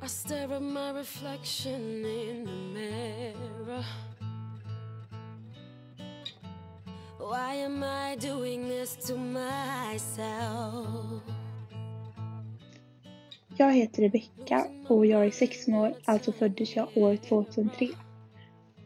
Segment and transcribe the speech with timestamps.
[0.00, 3.84] I stare at my reflection in the mirror.
[7.18, 11.22] Why am I doing this to myself?
[13.56, 17.88] Jag heter Rebecka och jag är 16 år, alltså föddes jag år 2003.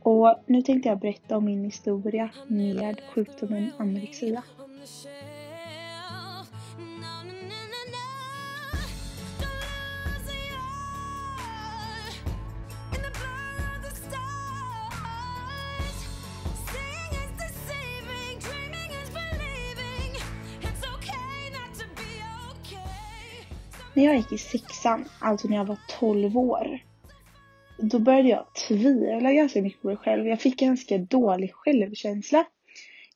[0.00, 4.42] Och nu tänkte jag berätta om min historia med sjukdomen anorexia.
[23.94, 26.78] När jag gick i sexan, alltså när jag var 12 år,
[27.78, 30.26] då började jag tvivla ganska mycket på mig själv.
[30.26, 32.44] Jag fick ganska dålig självkänsla.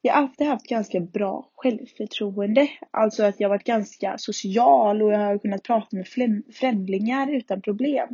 [0.03, 2.69] Jag har alltid haft ganska bra självförtroende.
[2.91, 6.09] Alltså att jag varit ganska social och jag har kunnat prata med
[6.55, 8.09] främlingar utan problem.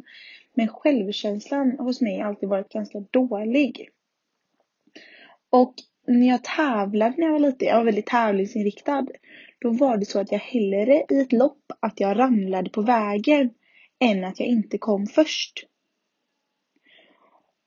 [0.55, 3.89] Men självkänslan hos mig har alltid varit ganska dålig.
[5.51, 5.75] Och
[6.06, 9.06] när jag tävlade när jag var liten, jag var väldigt tävlingsinriktad.
[9.62, 13.50] Då var det så att jag hellre i ett lopp att jag ramlade på vägen
[14.00, 15.66] än att jag inte kom först.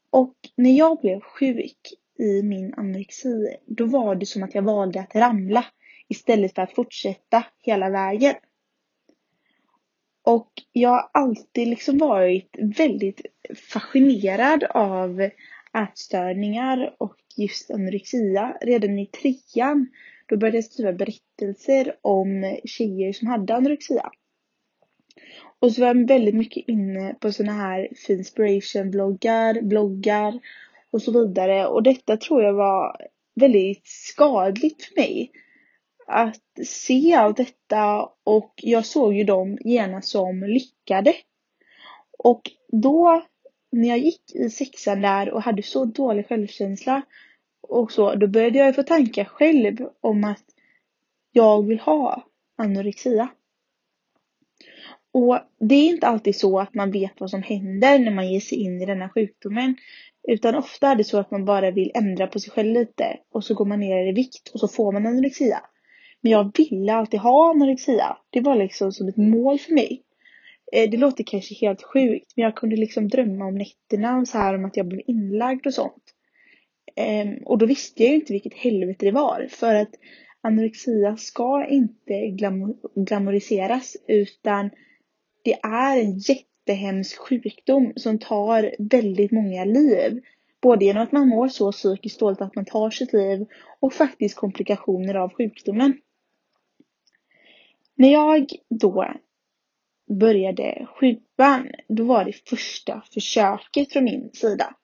[0.10, 1.78] Och när jag blev sjuk
[2.20, 5.66] i min anorexi, då var det som att jag valde att ramla
[6.08, 8.36] istället för att fortsätta hela vägen.
[10.24, 13.22] Och jag har alltid liksom varit väldigt
[13.70, 15.30] fascinerad av
[15.74, 18.58] ätstörningar och just anorexia.
[18.62, 19.88] Redan i trean,
[20.26, 24.12] då började jag skriva berättelser om tjejer som hade anorexia.
[25.60, 30.40] Och så var jag väldigt mycket inne på såna här inspiration-bloggar, bloggar
[30.92, 31.68] och så vidare.
[31.68, 35.32] Och detta tror jag var väldigt skadligt för mig.
[36.08, 41.14] Att se allt detta och jag såg ju dem genast som lyckade.
[42.18, 43.26] Och då
[43.72, 47.02] när jag gick i sexan där och hade så dålig självkänsla
[47.70, 50.44] och så, då började jag få tankar själv om att
[51.32, 52.24] jag vill ha
[52.58, 53.30] anorexia.
[55.14, 58.40] Och det är inte alltid så att man vet vad som händer när man ger
[58.40, 59.76] sig in i denna sjukdomen.
[60.28, 63.44] Utan ofta är det så att man bara vill ändra på sig själv lite och
[63.44, 65.62] så går man ner i vikt och så får man anorexia.
[66.22, 68.18] Men jag ville alltid ha anorexia.
[68.30, 70.04] Det var liksom som ett mål för mig.
[70.72, 74.38] Eh, det låter kanske helt sjukt men jag kunde liksom drömma om nätterna och så
[74.38, 76.15] här om att jag blev inlagd och sånt.
[76.96, 79.48] Ehm, och då visste jag ju inte vilket helvete det var.
[79.50, 79.92] För att
[80.42, 84.70] anorexia ska inte glam- glamoriseras utan
[85.44, 90.22] det är en jättehemsk sjukdom som tar väldigt många liv.
[90.62, 93.46] Både genom att man mår så psykiskt dåligt att man tar sitt liv
[93.80, 95.98] och faktiskt komplikationer av sjukdomen.
[97.96, 99.14] När jag då
[100.20, 104.76] började sjuan, då var det första försöket från min sida.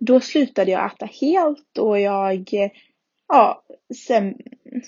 [0.00, 2.54] Då slutade jag äta helt och jag,
[3.28, 3.64] ja,
[4.06, 4.34] sen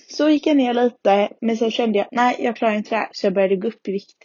[0.08, 3.08] så gick jag ner lite men sen kände jag, nej jag klarar inte det här
[3.12, 4.24] så jag började gå upp i vikt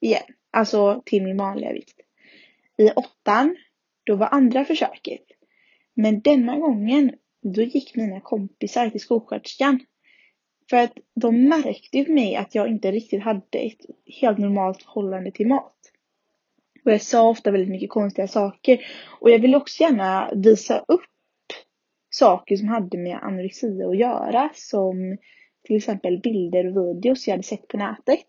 [0.00, 0.22] igen.
[0.50, 2.00] Alltså till min vanliga vikt.
[2.78, 3.56] I åttan,
[4.04, 5.24] då var andra försöket.
[5.94, 7.12] Men denna gången,
[7.42, 9.80] då gick mina kompisar till skolsköterskan.
[10.70, 13.86] För att de märkte ju på mig att jag inte riktigt hade ett
[14.20, 15.79] helt normalt förhållande till mat.
[16.84, 18.80] Och jag sa ofta väldigt mycket konstiga saker.
[19.20, 21.00] Och jag ville också gärna visa upp
[22.10, 24.50] saker som hade med anorexia att göra.
[24.54, 25.16] Som
[25.66, 28.26] till exempel bilder och videos jag hade sett på nätet.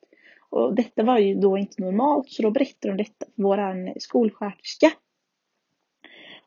[0.49, 4.91] Och detta var ju då inte normalt så då berättade de detta för våran skolsköterska.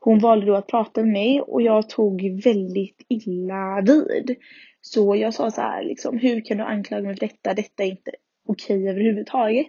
[0.00, 4.36] Hon valde då att prata med mig och jag tog väldigt illa vid.
[4.80, 7.54] Så jag sa så här liksom, hur kan du anklaga mig för detta?
[7.54, 8.10] Detta är inte
[8.46, 9.66] okej överhuvudtaget.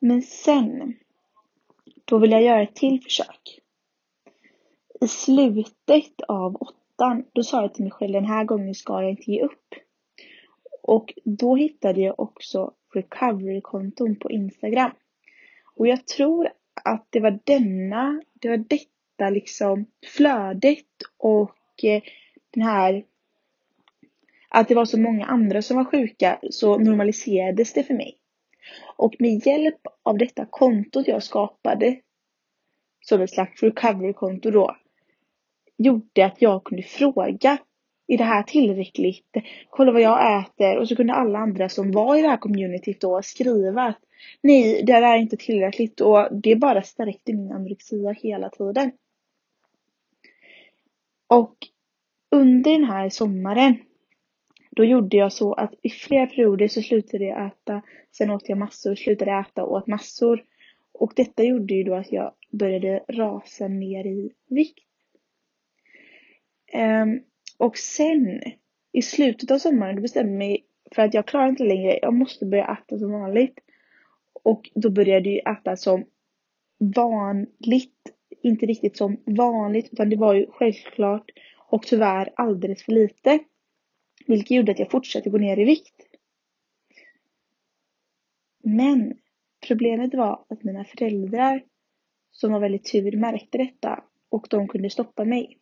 [0.00, 0.96] Men sen,
[2.04, 3.60] då vill jag göra ett till försök.
[5.00, 9.10] I slutet av åttan, då sa jag till mig själv den här gången ska jag
[9.10, 9.74] inte ge upp.
[10.82, 14.90] Och då hittade jag också recovery-konton på Instagram.
[15.74, 16.48] Och jag tror
[16.84, 19.86] att det var denna, det var detta liksom
[20.16, 20.86] flödet
[21.16, 22.02] och eh,
[22.50, 23.04] den här
[24.48, 28.18] att det var så många andra som var sjuka så normaliserades det för mig.
[28.96, 32.00] Och med hjälp av detta kontot jag skapade
[33.00, 34.76] som ett slags recovery-konto då
[35.76, 37.58] gjorde att jag kunde fråga
[38.08, 39.36] är det här tillräckligt?
[39.70, 40.78] Kolla vad jag äter.
[40.78, 43.98] Och så kunde alla andra som var i det här communityt då skriva att
[44.42, 46.00] nej, det här är inte tillräckligt.
[46.00, 48.92] Och det bara stärkte min anorexia hela tiden.
[51.26, 51.54] Och
[52.30, 53.76] under den här sommaren
[54.76, 57.82] då gjorde jag så att i flera perioder så slutade jag äta,
[58.12, 60.44] sen åt jag massor, slutade äta och åt massor.
[60.92, 64.78] Och detta gjorde ju då att jag började rasa ner i vikt.
[66.74, 67.22] Um,
[67.58, 68.42] och sen
[68.92, 70.64] i slutet av sommaren då bestämde jag mig
[70.94, 73.58] för att jag klarar inte längre, jag måste börja äta som vanligt.
[74.42, 76.04] Och då började jag äta som
[76.78, 78.10] vanligt,
[78.42, 81.30] inte riktigt som vanligt utan det var ju självklart
[81.68, 83.38] och tyvärr alldeles för lite.
[84.26, 86.06] Vilket gjorde att jag fortsatte gå ner i vikt.
[88.64, 89.18] Men
[89.66, 91.64] problemet var att mina föräldrar
[92.30, 95.58] som var väldigt tur märkte detta och de kunde stoppa mig.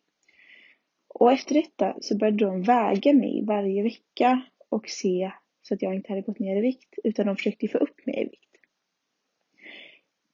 [1.07, 5.31] Och efter detta så började de väga mig varje vecka och se
[5.61, 8.21] så att jag inte hade gått ner i vikt utan de försökte få upp mig
[8.21, 8.41] i vikt.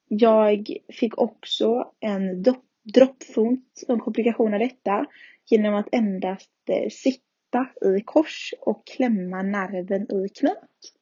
[0.08, 2.44] Jag fick också en
[2.82, 5.06] droppfot, som komplikation av detta
[5.46, 10.94] genom att endast eh, sitta sitta i kors och klämma nerven i knät.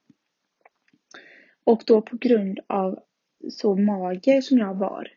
[1.65, 2.99] Och då på grund av
[3.51, 5.09] så mager som jag var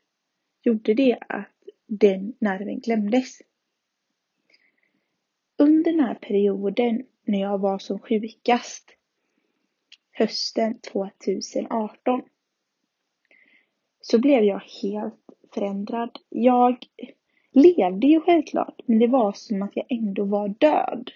[0.61, 1.49] gjorde det att
[1.85, 3.41] den nerven klämdes.
[5.57, 8.91] Under den här perioden när jag var som sjukast
[10.11, 12.21] hösten 2018
[14.01, 15.15] så blev jag helt
[15.53, 16.19] förändrad.
[16.29, 16.85] Jag
[17.51, 21.11] levde ju självklart, men det var som att jag ändå var död.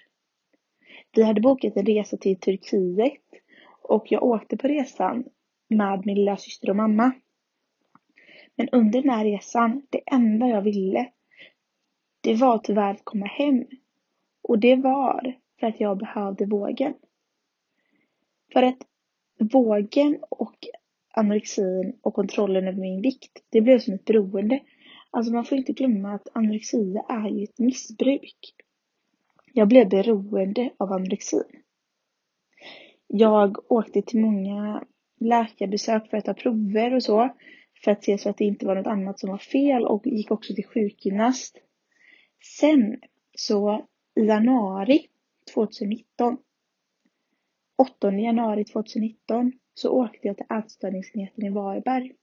[1.18, 3.22] Vi hade bokat en resa till Turkiet
[3.81, 5.24] och jag åkte på resan
[5.68, 7.12] med min lilla syster och mamma.
[8.56, 11.12] Men under den här resan, det enda jag ville,
[12.22, 13.66] det var tyvärr att komma hem.
[14.42, 16.94] Och det var för att jag behövde vågen.
[18.54, 18.78] För att
[19.40, 20.56] vågen och
[21.14, 24.60] anorexin och kontrollen över min vikt, det blev som ett beroende.
[25.12, 28.54] Alltså man får inte glömma att anorexia är ju ett missbruk.
[29.57, 31.44] Jag blev beroende av anorexin.
[33.07, 34.83] Jag åkte till många
[35.19, 37.30] läkarbesök för att ta prover och så.
[37.83, 40.31] För att se så att det inte var något annat som var fel och gick
[40.31, 41.57] också till sjukgymnast.
[42.59, 43.01] Sen
[43.38, 45.00] så i januari
[45.54, 46.38] 2019
[47.77, 52.13] 8 januari 2019 så åkte jag till ätstörningsenheten i Varberg.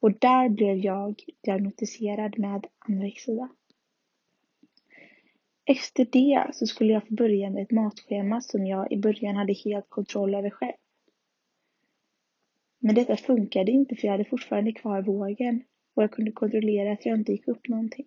[0.00, 3.48] Och där blev jag diagnostiserad med anorexia.
[5.66, 9.52] Efter det så skulle jag få börja med ett matschema som jag i början hade
[9.52, 10.76] helt kontroll över själv.
[12.78, 15.64] Men detta funkade inte för jag hade fortfarande kvar vågen
[15.94, 18.06] och jag kunde kontrollera att jag inte gick upp någonting.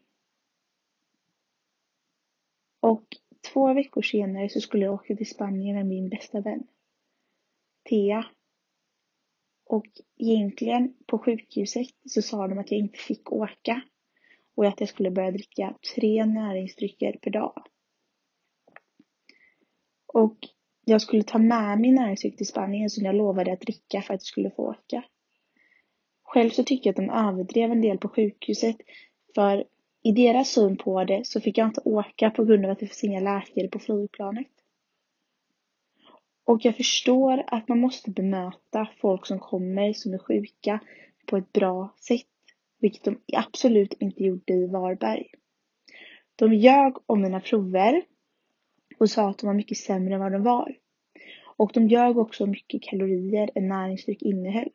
[2.80, 3.06] Och
[3.54, 6.68] två veckor senare så skulle jag åka till Spanien med min bästa vän.
[7.90, 8.26] Thea.
[9.66, 9.88] Och
[10.18, 13.82] egentligen på sjukhuset så sa de att jag inte fick åka
[14.58, 17.64] och att jag skulle börja dricka tre näringsdrycker per dag.
[20.14, 20.38] Och
[20.86, 24.22] jag skulle ta med min näringsdryck till Spanien som jag lovade att dricka för att
[24.22, 25.04] jag skulle få åka.
[26.24, 28.78] Själv så tycker jag att de överdrev en del på sjukhuset
[29.36, 29.66] för
[30.04, 32.88] i deras syn på det så fick jag inte åka på grund av att det
[32.88, 34.48] finns inga läkare på flygplanet.
[36.46, 40.80] Och jag förstår att man måste bemöta folk som kommer som är sjuka
[41.26, 42.37] på ett bra sätt.
[42.80, 45.28] Vilket de absolut inte gjorde i Varberg.
[46.36, 48.04] De ljög om mina prover
[48.98, 50.78] och sa att de var mycket sämre än vad de var.
[51.58, 54.72] Och de ljög också om mycket kalorier en näringsdryck innehöll.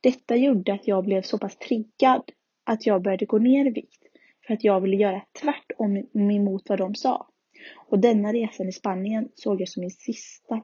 [0.00, 2.22] Detta gjorde att jag blev så pass triggad
[2.64, 4.02] att jag började gå ner i vikt
[4.46, 7.28] för att jag ville göra tvärtom emot vad de sa.
[7.76, 10.62] Och denna resan i Spanien såg jag som min sista,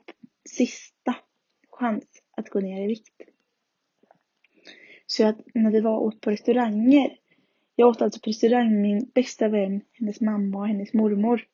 [0.49, 1.17] sista
[1.71, 2.05] chans
[2.37, 3.23] att gå ner i vikt.
[5.11, 7.17] Så att när vi var åt på restauranger,
[7.77, 11.47] jag åt alltså på restaurang med min bästa vän, hennes mamma och hennes mormor.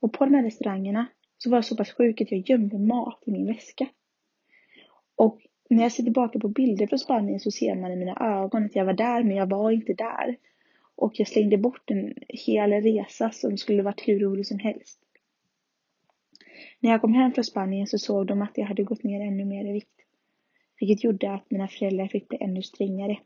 [0.00, 1.06] Och på de här restaurangerna
[1.38, 3.86] så var jag så pass sjuk att jag gömde mat i min väska.
[5.16, 5.40] Och
[5.70, 8.76] när jag ser tillbaka på bilder från Spanien så ser man i mina ögon att
[8.76, 10.36] jag var där men jag var inte där.
[10.96, 15.00] Och jag slängde bort en hel resa som skulle varit hur rolig som helst.
[16.80, 19.44] När jag kom hem från Spanien så såg de att jag hade gått ner ännu
[19.44, 20.01] mer i vikt.
[20.82, 23.18] Vilket gjorde att mina föräldrar fick bli ännu strängare.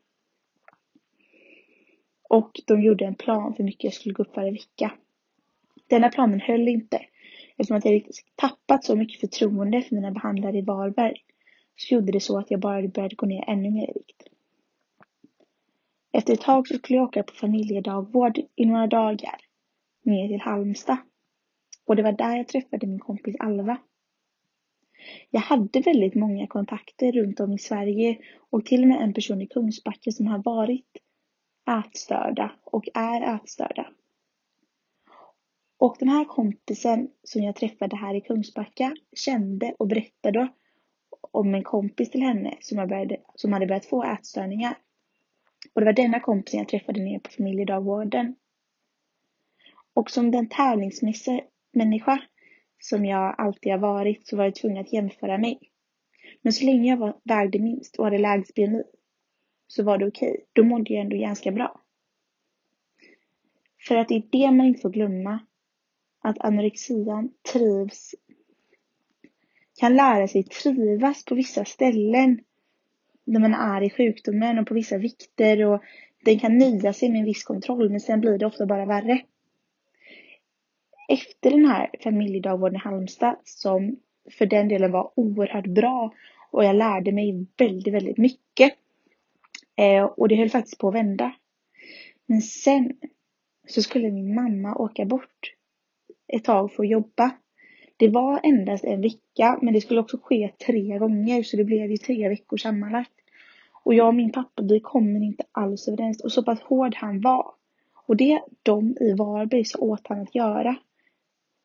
[2.29, 4.93] Och de gjorde en plan för hur mycket jag skulle gå upp varje vecka.
[5.87, 7.01] Denna planen höll inte.
[7.57, 8.03] Eftersom att jag
[8.35, 11.17] tappat så mycket förtroende för mina behandlare i Varberg
[11.77, 14.23] så gjorde det så att jag bara började gå ner ännu mer i vikt.
[16.13, 19.37] Efter ett tag så skulle jag åka på familjedagvård i några dagar
[20.03, 20.99] ner till Halmstad.
[21.87, 23.79] Och det var där jag träffade min kompis Alva.
[25.31, 28.19] Jag hade väldigt många kontakter runt om i Sverige
[28.51, 30.97] och till och med en person i Kungsbacka som har varit
[31.71, 33.87] ätstörda och är ätstörda.
[35.79, 40.49] Och den här kompisen som jag träffade här i Kungsbacka kände och berättade
[41.21, 44.75] om en kompis till henne som, jag började, som hade börjat få ätstörningar.
[45.75, 48.37] Och det var denna kompisen jag träffade nere på familjedagvården.
[49.95, 52.23] Och som den tävlingsmänniska
[52.79, 55.59] som jag alltid har varit så var jag tvungen att jämföra mig.
[56.43, 58.83] Men så länge jag var, vägde minst och hade lägst BMI
[59.67, 60.31] så var det okej.
[60.31, 60.45] Okay.
[60.53, 61.81] Då mådde jag ändå ganska bra.
[63.89, 65.39] För att det är det man inte får glömma.
[66.21, 68.15] Att anorexian trivs,
[69.81, 72.41] kan lära sig trivas på vissa ställen
[73.25, 75.83] när man är i sjukdomen och på vissa vikter och
[76.25, 79.23] den kan nöja sig med en viss kontroll men sen blir det ofta bara värre.
[81.09, 83.97] Efter den här familjedagvården i Halmstad som
[84.31, 86.13] för den delen var oerhört bra
[86.51, 88.73] och jag lärde mig väldigt, väldigt mycket.
[89.77, 91.33] Eh, och det höll faktiskt på att vända.
[92.27, 92.93] Men sen
[93.67, 95.55] så skulle min mamma åka bort
[96.29, 97.31] ett tag för att jobba.
[97.97, 101.91] Det var endast en vecka, men det skulle också ske tre gånger, så det blev
[101.91, 103.13] ju tre veckor sammanlagt.
[103.85, 106.25] Och jag och min pappa, vi kommer inte alls överens.
[106.25, 107.55] Och så pass hård han var.
[108.07, 110.77] Och det de i Varberg sa åt han att göra.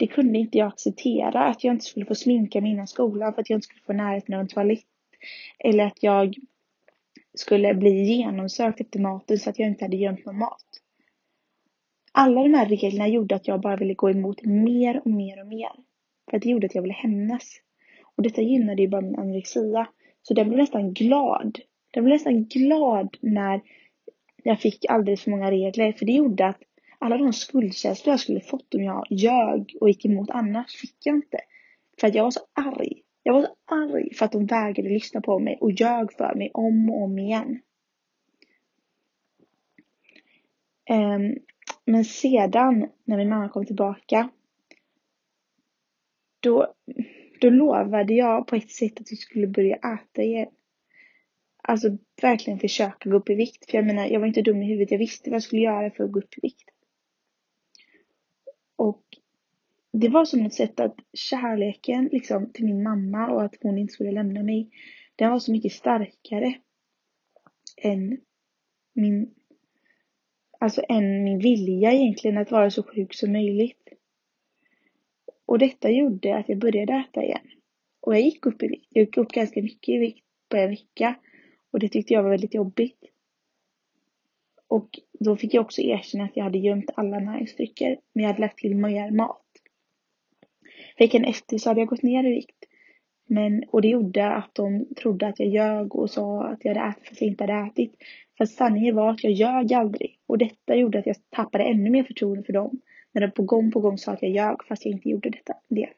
[0.02, 1.44] Det kunde inte jag acceptera.
[1.44, 3.94] Att jag inte skulle få sminka mig innan skolan för att jag inte skulle få
[3.94, 4.86] närheten av en toalett.
[5.60, 6.36] Eller att jag
[7.34, 10.68] skulle bli genomsökt efter maten så att jag inte hade gömt någon mat.
[12.12, 15.48] Alla de här reglerna gjorde att jag bara ville gå emot mer och mer och
[15.48, 15.72] mer.
[16.30, 17.62] För att det gjorde att jag ville hämnas.
[18.16, 19.88] Och detta gynnade ju bara min anorexia.
[20.22, 21.60] Så den blev nästan glad.
[21.92, 23.62] Den blev nästan glad när
[24.44, 25.92] jag fick alldeles för många regler.
[25.92, 26.62] För det gjorde att
[27.02, 31.16] alla de skuldkänslor jag skulle fått om jag ljög och gick emot annars fick jag
[31.16, 31.38] inte.
[32.00, 33.02] För att jag var så arg.
[33.24, 36.52] Jag var så arg för att de vägrade lyssna på mig och ljög för mig
[36.54, 37.62] om och om igen.
[40.90, 41.36] Ehm,
[41.86, 44.30] men sedan när min mamma kom tillbaka
[46.40, 46.74] då,
[47.42, 50.50] då lovade jag på ett sätt att vi skulle börja äta igen.
[51.64, 53.72] Alltså verkligen försöka gå upp i vikt.
[53.72, 54.92] För jag menar, jag var inte dum i huvudet.
[54.92, 56.70] Jag visste vad jag skulle göra för att gå upp i vikt.
[58.82, 59.04] Och
[59.92, 63.94] det var som ett sätt att kärleken liksom till min mamma och att hon inte
[63.94, 64.70] skulle lämna mig.
[65.16, 66.54] Den var så mycket starkare
[67.78, 68.18] än
[68.94, 69.34] min
[70.60, 73.88] Alltså än min vilja egentligen att vara så sjuk som möjligt.
[75.46, 77.48] Och detta gjorde att jag började äta igen.
[78.00, 78.88] Och jag gick upp i vikt.
[78.90, 81.16] Jag gick upp ganska mycket i vikt på en vecka.
[81.72, 83.11] Och det tyckte jag var väldigt jobbigt.
[84.72, 87.98] Och då fick jag också erkänna att jag hade gömt alla näringsdrycker.
[88.14, 89.46] Men jag hade lagt till mer mat.
[90.98, 92.66] Veckan efter så hade jag gått ner i vikt.
[93.28, 96.90] Men, och det gjorde att de trodde att jag ljög och sa att jag hade
[96.90, 97.94] ätit fast jag inte hade ätit.
[98.38, 100.18] Fast sanningen var att jag ljög aldrig.
[100.28, 102.82] Och detta gjorde att jag tappade ännu mer förtroende för dem.
[103.12, 105.54] När de på gång på gång sa att jag ljög fast jag inte gjorde detta,
[105.70, 105.90] det.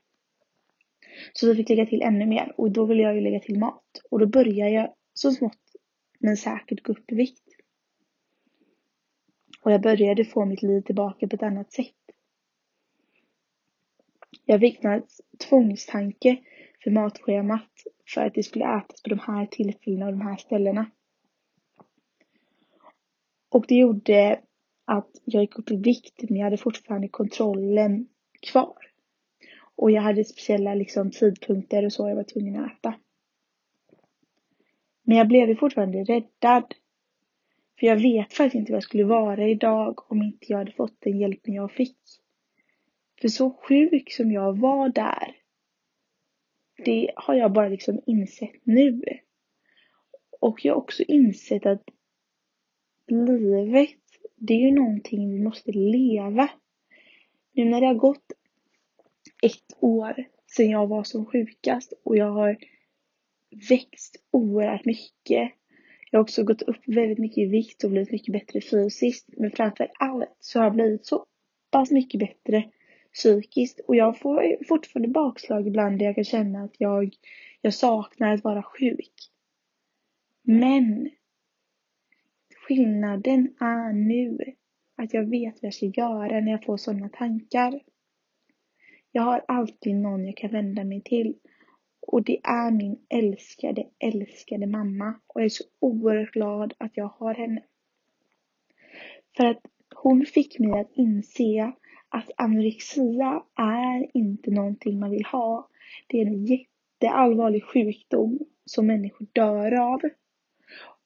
[1.34, 4.02] Så vi fick lägga till ännu mer och då ville jag ju lägga till mat.
[4.10, 5.60] Och då började jag så smått
[6.20, 7.43] men säkert gå upp i vikt.
[9.64, 11.96] Och jag började få mitt liv tillbaka på ett annat sätt.
[14.46, 15.04] Jag fick en
[15.50, 16.38] tvångstanke
[16.84, 17.72] för matschemat
[18.14, 20.92] för att det skulle ätas på de här tillfällena och de här ställena.
[23.50, 24.40] Och det gjorde
[24.86, 28.08] att jag gick upp i vikt men jag hade fortfarande kontrollen
[28.42, 28.78] kvar.
[29.76, 32.94] Och jag hade speciella liksom, tidpunkter och så jag var tvungen att äta.
[35.04, 36.74] Men jag blev ju fortfarande räddad.
[37.80, 41.02] För jag vet faktiskt inte vad jag skulle vara idag om inte jag hade fått
[41.02, 41.98] den hjälpen jag fick.
[43.22, 45.36] För så sjuk som jag var där,
[46.86, 49.02] det har jag bara liksom insett nu.
[50.40, 51.84] Och jag har också insett att
[53.08, 53.90] livet,
[54.36, 56.50] det är ju någonting vi måste leva.
[57.52, 58.32] Nu när det har gått
[59.44, 62.58] ett år sedan jag var som sjukast och jag har
[63.70, 65.52] växt oerhört mycket.
[66.14, 69.30] Jag har också gått upp väldigt mycket i vikt och blivit mycket bättre fysiskt.
[69.38, 71.26] Men framför allt så har jag blivit så
[71.72, 72.72] pass mycket bättre
[73.14, 73.80] psykiskt.
[73.88, 77.16] Och jag får fortfarande bakslag ibland där jag kan känna att jag,
[77.62, 79.14] jag saknar att vara sjuk.
[80.44, 81.10] Men
[82.68, 84.38] skillnaden är nu
[84.96, 87.82] att jag vet vad jag ska göra när jag får sådana tankar.
[89.12, 91.36] Jag har alltid någon jag kan vända mig till.
[92.14, 95.14] Och det är min älskade, älskade mamma.
[95.28, 97.64] Och jag är så oerhört glad att jag har henne.
[99.38, 99.62] För att
[99.96, 101.74] hon fick mig att inse
[102.10, 105.70] att anorexia är inte någonting man vill ha.
[106.08, 110.02] Det är en jätteallvarlig sjukdom som människor dör av.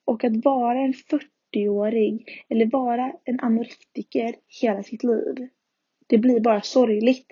[0.05, 5.49] Och att vara en 40-årig eller vara en anorektiker hela sitt liv.
[6.07, 7.27] Det blir bara sorgligt.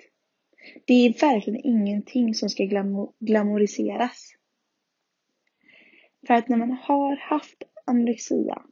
[0.84, 4.32] Det är verkligen ingenting som ska glamor glamoriseras.
[6.26, 8.62] För att när man har haft anorexia,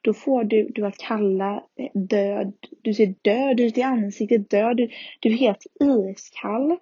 [0.00, 2.52] då får du, du att kalla, eh, död,
[2.82, 6.76] du ser död ut i ansiktet, död, du, du är helt iskall.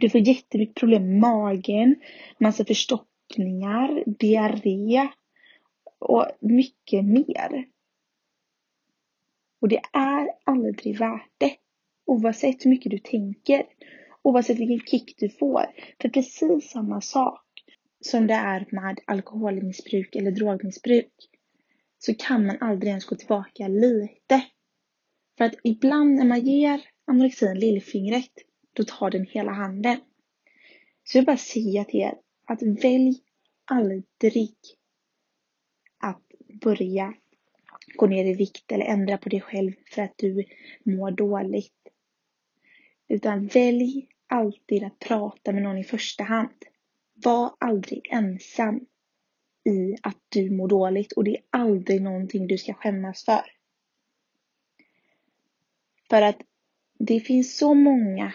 [0.00, 1.96] Du får jättemycket problem med magen,
[2.38, 5.08] massa förstoppningar, diarré
[5.98, 7.64] och mycket mer.
[9.60, 11.56] Och det är aldrig värt det.
[12.06, 13.66] Oavsett hur mycket du tänker.
[14.22, 15.66] Oavsett vilken kick du får.
[16.00, 17.42] För precis samma sak
[18.00, 21.12] som det är med alkoholmissbruk eller drogmissbruk
[21.98, 24.46] så kan man aldrig ens gå tillbaka lite.
[25.38, 28.32] För att ibland när man ger anorexin lillfingret,
[28.72, 29.96] då tar den hela handen.
[31.04, 33.20] Så jag vill bara säga till er att välj
[33.64, 34.54] aldrig
[35.98, 36.22] att
[36.60, 37.14] börja
[37.96, 40.44] gå ner i vikt eller ändra på dig själv för att du
[40.84, 41.72] mår dåligt.
[43.08, 46.64] Utan välj alltid att prata med någon i första hand.
[47.14, 48.86] Var aldrig ensam
[49.64, 53.42] i att du mår dåligt och det är aldrig någonting du ska skämmas för.
[56.10, 56.36] För att
[56.98, 58.32] det finns så många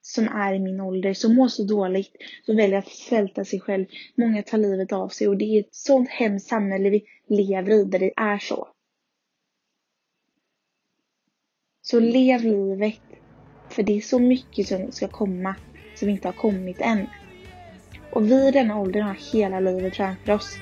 [0.00, 3.86] som är i min ålder som mår så dåligt, som väljer att svälta sig själv.
[4.14, 7.84] Många tar livet av sig och det är ett sånt hemskt samhälle vi lever i
[7.84, 8.68] där det är så.
[11.82, 13.00] Så lev livet.
[13.76, 15.54] För det är så mycket som ska komma
[15.94, 17.06] som inte har kommit än.
[18.10, 20.56] Och vi i denna åldern har hela livet framför oss.